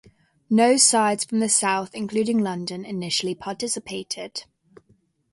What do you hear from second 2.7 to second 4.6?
initially participated.